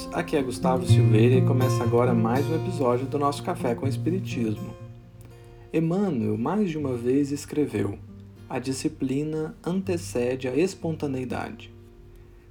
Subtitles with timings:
[0.00, 3.86] amigos, aqui é Gustavo Silveira e começa agora mais um episódio do nosso Café com
[3.86, 4.74] Espiritismo.
[5.72, 7.98] Emmanuel mais de uma vez escreveu:
[8.48, 11.72] A disciplina antecede a espontaneidade.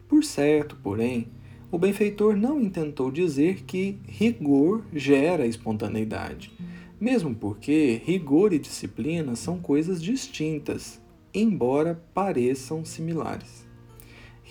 [0.08, 1.28] Por certo, porém,
[1.72, 6.52] o benfeitor não intentou dizer que rigor gera espontaneidade,
[7.00, 11.02] mesmo porque rigor e disciplina são coisas distintas,
[11.34, 13.69] embora pareçam similares.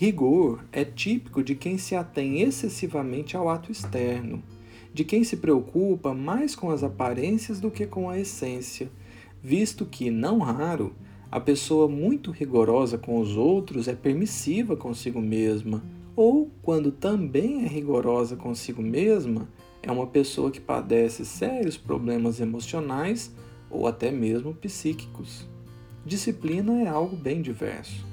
[0.00, 4.40] Rigor é típico de quem se atém excessivamente ao ato externo,
[4.94, 8.88] de quem se preocupa mais com as aparências do que com a essência,
[9.42, 10.94] visto que, não raro,
[11.32, 15.82] a pessoa muito rigorosa com os outros é permissiva consigo mesma,
[16.14, 19.48] ou, quando também é rigorosa consigo mesma,
[19.82, 23.34] é uma pessoa que padece sérios problemas emocionais
[23.68, 25.44] ou até mesmo psíquicos.
[26.06, 28.06] Disciplina é algo bem diverso.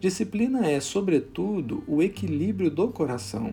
[0.00, 3.52] Disciplina é, sobretudo, o equilíbrio do coração,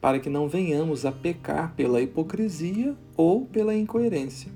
[0.00, 4.52] para que não venhamos a pecar pela hipocrisia ou pela incoerência.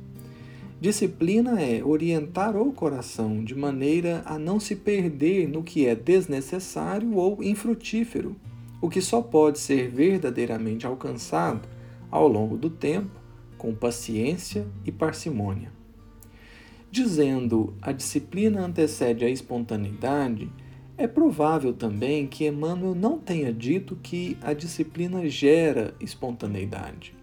[0.81, 7.17] Disciplina é orientar o coração de maneira a não se perder no que é desnecessário
[7.17, 8.37] ou infrutífero,
[8.81, 11.67] o que só pode ser verdadeiramente alcançado
[12.11, 13.11] ao longo do tempo
[13.59, 15.73] com paciência e parcimônia.
[16.91, 20.49] Dizendo a disciplina antecede a espontaneidade,
[20.97, 27.15] é provável também que Emmanuel não tenha dito que a disciplina gera espontaneidade.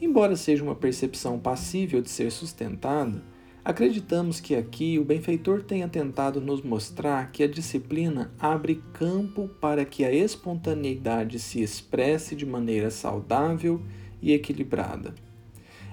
[0.00, 3.22] Embora seja uma percepção passível de ser sustentada,
[3.64, 9.84] acreditamos que aqui o benfeitor tenha tentado nos mostrar que a disciplina abre campo para
[9.84, 13.80] que a espontaneidade se expresse de maneira saudável
[14.20, 15.14] e equilibrada.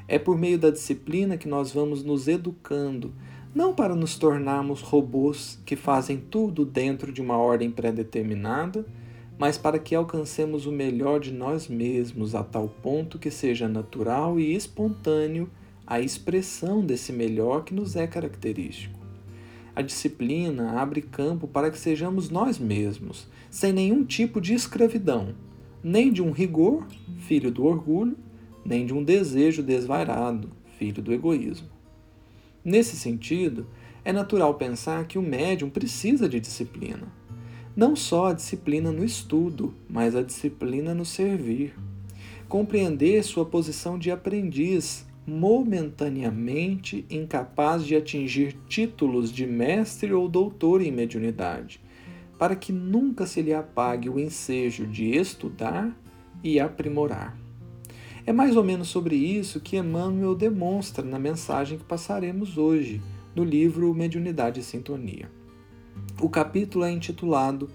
[0.07, 3.13] É por meio da disciplina que nós vamos nos educando
[3.54, 8.86] não para nos tornarmos robôs que fazem tudo dentro de uma ordem pré-determinada,
[9.38, 14.40] mas para que alcancemos o melhor de nós mesmos a tal ponto que seja natural
[14.40, 15.50] e espontâneo
[15.88, 19.00] a expressão desse melhor que nos é característico.
[19.76, 25.34] A disciplina abre campo para que sejamos nós mesmos, sem nenhum tipo de escravidão,
[25.81, 26.86] nem de um rigor,
[27.20, 28.18] filho do orgulho,
[28.64, 31.78] nem de um desejo desvairado, filho do egoísmo.
[32.69, 33.66] Nesse sentido,
[34.06, 37.07] é natural pensar que o médium precisa de disciplina.
[37.75, 41.74] Não só a disciplina no estudo, mas a disciplina no servir.
[42.47, 50.91] Compreender sua posição de aprendiz, momentaneamente incapaz de atingir títulos de mestre ou doutor em
[50.91, 51.81] mediunidade,
[52.38, 55.91] para que nunca se lhe apague o ensejo de estudar
[56.44, 57.36] e aprimorar.
[58.29, 63.01] É mais ou menos sobre isso que Emmanuel demonstra na mensagem que passaremos hoje,
[63.35, 65.31] no livro Mediunidade e Sintonia.
[66.22, 67.72] O capítulo é intitulado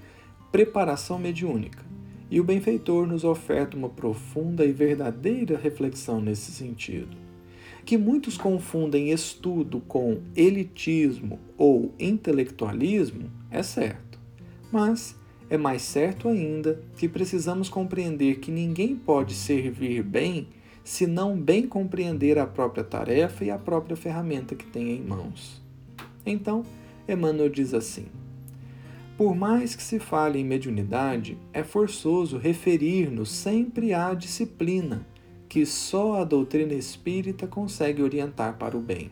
[0.53, 1.85] Preparação Mediúnica,
[2.31, 7.17] e o benfeitor nos oferta uma profunda e verdadeira reflexão nesse sentido.
[7.85, 14.21] Que muitos confundem estudo com elitismo ou intelectualismo é certo,
[14.71, 15.17] mas
[15.55, 20.49] é mais certo ainda que precisamos compreender que ninguém pode servir bem
[20.83, 25.63] se não bem compreender a própria tarefa e a própria ferramenta que tem em mãos.
[26.27, 26.65] Então,
[27.09, 28.07] Emmanuel diz assim:
[29.17, 35.07] Por mais que se fale em mediunidade, é forçoso referir-nos sempre à disciplina,
[35.49, 39.11] que só a doutrina espírita consegue orientar para o bem.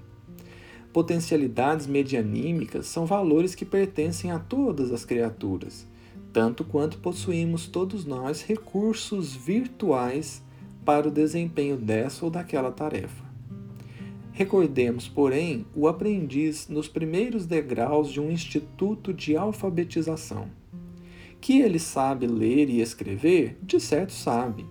[0.92, 5.91] Potencialidades medianímicas são valores que pertencem a todas as criaturas
[6.32, 10.43] tanto quanto possuímos todos nós recursos virtuais
[10.84, 13.22] para o desempenho dessa ou daquela tarefa.
[14.32, 20.49] Recordemos, porém, o aprendiz nos primeiros degraus de um instituto de alfabetização.
[21.40, 24.64] Que ele sabe ler e escrever, de certo sabe,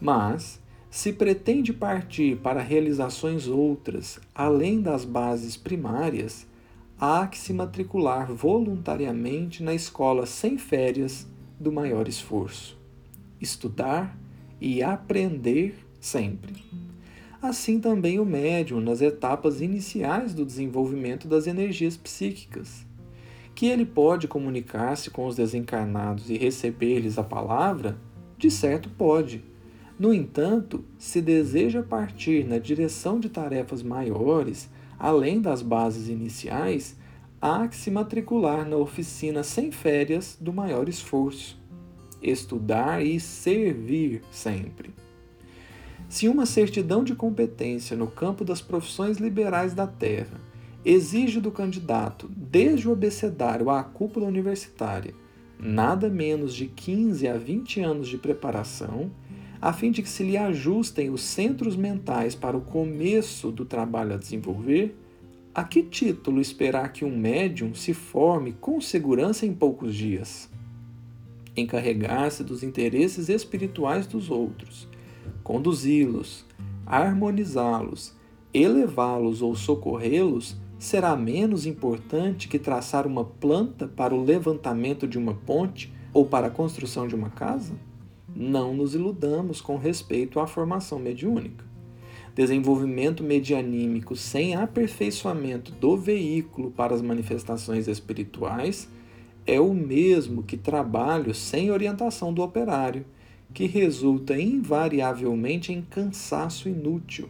[0.00, 0.60] mas
[0.90, 6.46] se pretende partir para realizações outras, além das bases primárias,
[7.00, 11.26] há que se matricular voluntariamente na escola sem férias
[11.58, 12.76] do maior esforço.
[13.40, 14.18] Estudar
[14.60, 16.64] e aprender sempre.
[17.40, 22.84] Assim também o médium nas etapas iniciais do desenvolvimento das energias psíquicas.
[23.54, 27.96] Que ele pode comunicar-se com os desencarnados e receber-lhes a palavra?
[28.36, 29.44] De certo pode.
[29.98, 34.68] No entanto, se deseja partir na direção de tarefas maiores,
[34.98, 36.96] além das bases iniciais,
[37.40, 41.58] há que se matricular na oficina sem férias do maior esforço,
[42.22, 44.90] estudar e servir sempre.
[46.08, 50.40] Se uma certidão de competência no campo das profissões liberais da terra
[50.84, 55.14] exige do candidato, desde o abecedário à cúpula universitária,
[55.58, 59.10] nada menos de 15 a 20 anos de preparação,
[59.60, 64.14] a fim de que se lhe ajustem os centros mentais para o começo do trabalho
[64.14, 64.96] a desenvolver,
[65.54, 70.48] a que título esperar que um médium se forme com segurança em poucos dias?
[71.56, 74.86] Encarregar-se dos interesses espirituais dos outros,
[75.42, 76.46] conduzi-los,
[76.86, 78.14] harmonizá-los,
[78.54, 85.34] elevá-los ou socorrê-los será menos importante que traçar uma planta para o levantamento de uma
[85.34, 87.74] ponte ou para a construção de uma casa?
[88.40, 91.64] Não nos iludamos com respeito à formação mediúnica.
[92.36, 98.88] Desenvolvimento medianímico sem aperfeiçoamento do veículo para as manifestações espirituais
[99.44, 103.04] é o mesmo que trabalho sem orientação do operário,
[103.52, 107.28] que resulta invariavelmente em cansaço inútil.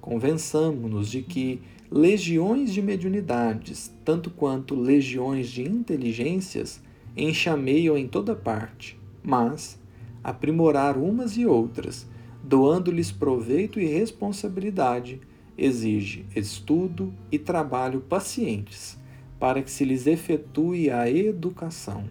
[0.00, 1.60] Convençamo-nos de que
[1.90, 6.80] legiões de mediunidades, tanto quanto legiões de inteligências,
[7.16, 9.82] enxameiam em toda parte, mas
[10.24, 12.08] aprimorar umas e outras,
[12.42, 15.20] doando-lhes proveito e responsabilidade,
[15.56, 18.98] exige estudo e trabalho pacientes
[19.38, 22.04] para que se lhes efetue a educação.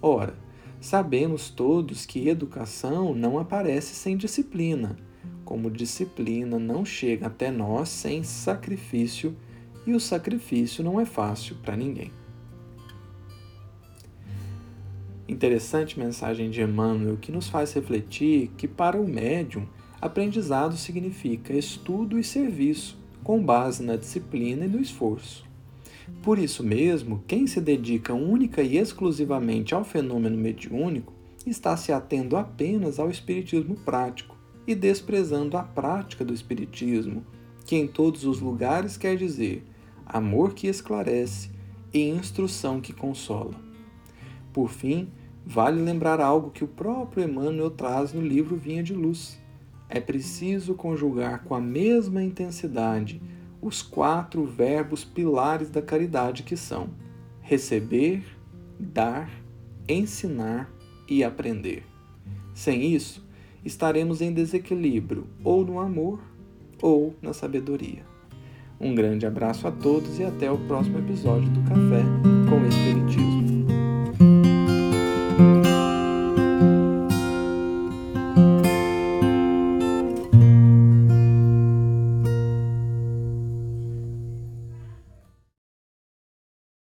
[0.00, 0.34] Ora,
[0.80, 4.96] sabemos todos que educação não aparece sem disciplina,
[5.44, 9.36] como disciplina não chega até nós sem sacrifício,
[9.84, 12.12] e o sacrifício não é fácil para ninguém.
[15.28, 19.66] Interessante mensagem de Emmanuel que nos faz refletir que, para o médium,
[20.00, 25.44] aprendizado significa estudo e serviço, com base na disciplina e no esforço.
[26.22, 31.12] Por isso mesmo, quem se dedica única e exclusivamente ao fenômeno mediúnico
[31.46, 34.36] está se atendo apenas ao espiritismo prático
[34.66, 37.24] e desprezando a prática do espiritismo,
[37.64, 39.64] que em todos os lugares quer dizer
[40.04, 41.50] amor que esclarece
[41.92, 43.71] e instrução que consola.
[44.52, 45.08] Por fim,
[45.44, 49.40] vale lembrar algo que o próprio Emmanuel traz no livro Vinha de Luz.
[49.88, 53.20] É preciso conjugar com a mesma intensidade
[53.60, 56.90] os quatro verbos pilares da caridade que são
[57.40, 58.24] receber,
[58.78, 59.30] dar,
[59.88, 60.70] ensinar
[61.08, 61.84] e aprender.
[62.54, 63.24] Sem isso,
[63.64, 66.20] estaremos em desequilíbrio ou no amor
[66.80, 68.02] ou na sabedoria.
[68.80, 72.31] Um grande abraço a todos e até o próximo episódio do Café.